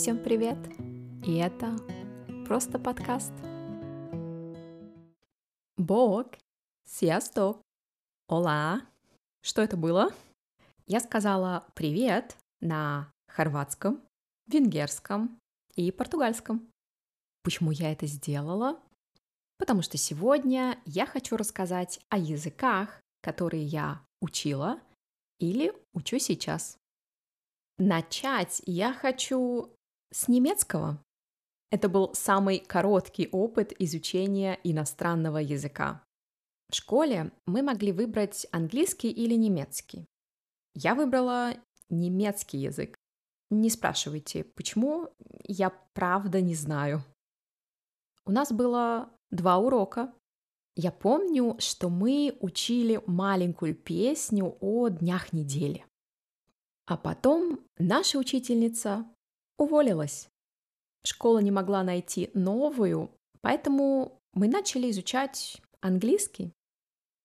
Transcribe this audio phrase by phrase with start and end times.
[0.00, 0.56] Всем привет!
[1.26, 1.76] И это
[2.46, 3.34] просто подкаст.
[5.76, 6.28] Бог,
[6.86, 7.60] сиасток,
[8.26, 8.80] ола.
[9.42, 10.08] Что это было?
[10.86, 14.00] Я сказала привет на хорватском,
[14.46, 15.38] венгерском
[15.74, 16.66] и португальском.
[17.42, 18.80] Почему я это сделала?
[19.58, 24.80] Потому что сегодня я хочу рассказать о языках, которые я учила
[25.38, 26.78] или учу сейчас.
[27.76, 29.70] Начать я хочу
[30.12, 31.02] с немецкого.
[31.70, 36.02] Это был самый короткий опыт изучения иностранного языка.
[36.70, 40.06] В школе мы могли выбрать английский или немецкий.
[40.74, 41.54] Я выбрала
[41.88, 42.96] немецкий язык.
[43.50, 45.08] Не спрашивайте, почему,
[45.44, 47.02] я правда не знаю.
[48.24, 50.12] У нас было два урока.
[50.76, 55.84] Я помню, что мы учили маленькую песню о днях недели.
[56.86, 59.04] А потом наша учительница
[59.60, 60.28] уволилась.
[61.04, 63.10] Школа не могла найти новую,
[63.42, 66.52] поэтому мы начали изучать английский.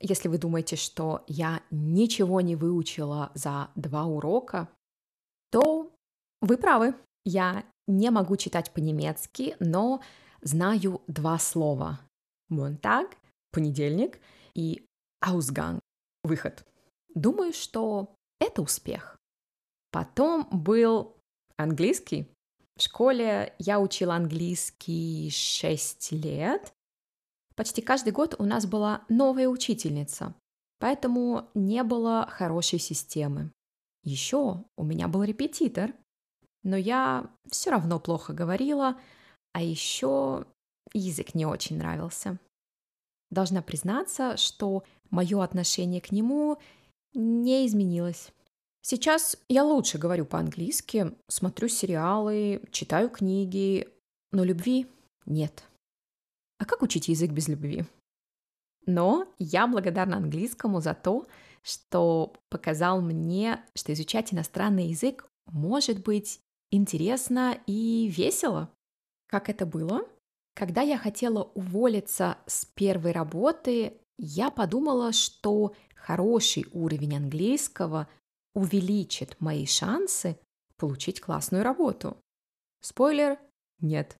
[0.00, 4.68] Если вы думаете, что я ничего не выучила за два урока,
[5.50, 5.92] то
[6.40, 6.94] вы правы.
[7.24, 10.00] Я не могу читать по-немецки, но
[10.40, 12.00] знаю два слова.
[12.48, 13.16] Монтаг–
[13.52, 14.20] понедельник
[14.54, 14.86] и
[15.22, 15.80] Ausgang–
[16.24, 16.64] выход.
[17.14, 19.18] Думаю, что это успех.
[19.90, 21.19] Потом был
[21.62, 22.28] английский.
[22.76, 26.72] В школе я учила английский 6 лет.
[27.54, 30.34] Почти каждый год у нас была новая учительница,
[30.78, 33.52] поэтому не было хорошей системы.
[34.02, 35.92] Еще у меня был репетитор,
[36.62, 38.98] но я все равно плохо говорила,
[39.52, 40.46] а еще
[40.94, 42.38] язык не очень нравился.
[43.30, 46.58] Должна признаться, что мое отношение к нему
[47.14, 48.32] не изменилось.
[48.82, 53.88] Сейчас я лучше говорю по-английски, смотрю сериалы, читаю книги,
[54.32, 54.86] но любви
[55.26, 55.64] нет.
[56.58, 57.84] А как учить язык без любви?
[58.86, 61.26] Но я благодарна английскому за то,
[61.62, 66.40] что показал мне, что изучать иностранный язык может быть
[66.70, 68.70] интересно и весело.
[69.26, 70.02] Как это было?
[70.54, 78.08] Когда я хотела уволиться с первой работы, я подумала, что хороший уровень английского
[78.54, 80.38] увеличит мои шансы
[80.76, 82.16] получить классную работу.
[82.80, 83.38] Спойлер–
[83.80, 84.16] нет.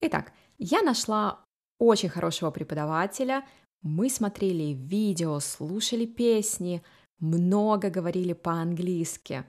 [0.00, 1.44] Итак, я нашла
[1.78, 3.46] очень хорошего преподавателя,
[3.82, 6.82] мы смотрели видео, слушали песни,
[7.18, 9.44] много говорили по-английски.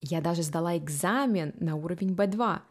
[0.00, 2.62] Я даже сдала экзамен на уровень B2.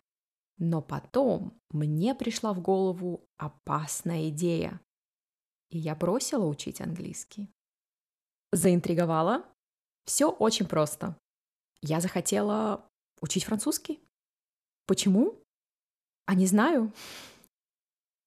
[0.60, 4.82] Но потом мне пришла в голову опасная идея.
[5.70, 7.50] И я бросила учить английский.
[8.52, 9.46] Заинтриговала?
[10.08, 11.16] Все очень просто.
[11.82, 12.86] Я захотела
[13.22, 14.00] учить французский.
[14.88, 15.36] Почему?
[16.26, 16.94] А не знаю.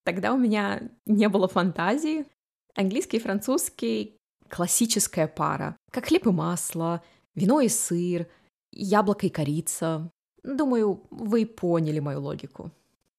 [0.04, 2.26] Тогда у меня не было фантазии.
[2.74, 4.16] Английский и французский—
[4.48, 5.76] классическая пара.
[5.90, 7.02] Как хлеб и масло,
[7.34, 8.28] вино и сыр,
[8.72, 10.10] яблоко и корица.
[10.42, 12.70] Думаю, вы поняли мою логику.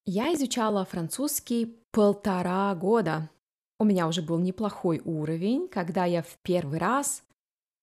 [0.06, 3.30] Я изучала французский полтора года.
[3.80, 7.24] У меня уже был неплохой уровень, когда я в первый раз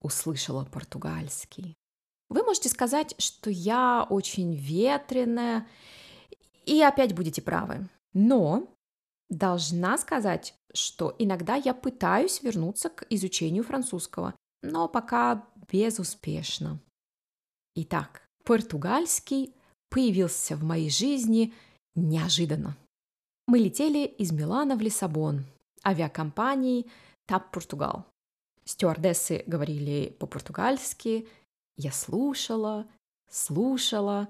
[0.01, 1.77] услышала португальский.
[2.29, 5.67] Вы можете сказать, что я очень ветреная,
[6.67, 7.89] и опять будете правы.
[8.13, 8.69] Но
[9.31, 16.79] должна сказать, что иногда я пытаюсь вернуться к изучению французского, но пока безуспешно.
[17.75, 19.55] Итак, португальский
[19.89, 21.55] появился в моей жизни
[21.95, 22.77] неожиданно.
[23.47, 25.45] Мы летели из Милана в Лиссабон
[25.87, 26.91] авиакомпанией
[27.31, 28.05] TAP Португал.
[28.69, 31.27] Стюардессы говорили по-португальски,
[31.79, 32.87] я слушала,
[33.31, 34.29] слушала.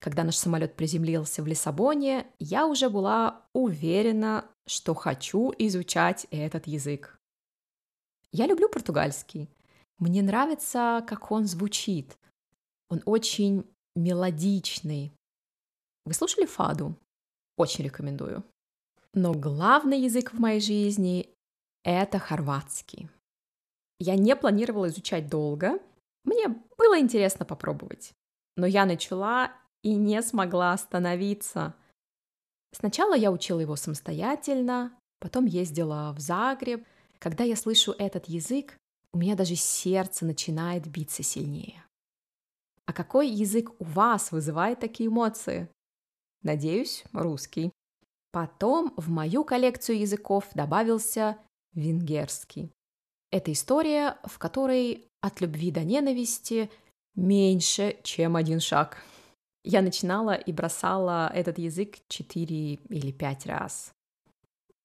[0.00, 7.18] Когда наш самолет приземлился в Лиссабоне, я уже была уверена, что хочу изучать этот язык.
[8.32, 9.48] Я люблю португальский.
[9.98, 12.18] Мне нравится, как он звучит.
[12.90, 13.64] Он очень
[13.96, 15.10] мелодичный.
[16.04, 16.98] Вы слушали фаду?
[17.56, 18.44] Очень рекомендую.
[19.14, 21.30] Но главный язык в моей жизни—
[21.82, 23.08] это хорватский.
[23.98, 25.78] Я не планировала изучать долго.
[26.24, 28.12] Мне было интересно попробовать.
[28.56, 29.52] Но я начала
[29.82, 31.74] и не смогла остановиться.
[32.72, 36.84] Сначала я учила его самостоятельно, потом ездила в Загреб.
[37.18, 38.76] Когда я слышу этот язык,
[39.12, 41.84] у меня даже сердце начинает биться сильнее.
[42.86, 45.68] А какой язык у вас вызывает такие эмоции?
[46.42, 47.72] Надеюсь, русский.
[48.32, 51.38] Потом в мою коллекцию языков добавился
[51.72, 52.72] венгерский.
[53.34, 56.70] Это история, в которой от любви до ненависти
[57.16, 58.98] меньше, чем один шаг.
[59.64, 63.92] я начинала и бросала этот язык 4 или 5 раз.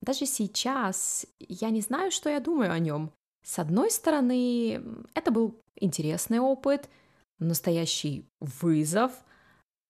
[0.02, 3.12] Даже сейчас я не знаю, что я думаю о нем.
[3.46, 4.82] С одной стороны,
[5.14, 6.90] это был интересный опыт,
[7.38, 9.12] настоящий вызов.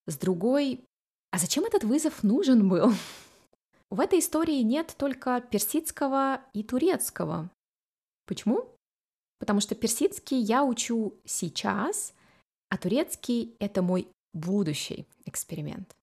[0.06, 0.84] С другой,
[1.32, 2.92] а зачем этот вызов нужен был?
[3.90, 7.50] В этой истории нет только персидского и турецкого.
[8.30, 8.70] Почему?
[9.40, 12.14] Потому что персидский я учу сейчас,
[12.70, 15.96] а турецкий— это мой будущий эксперимент.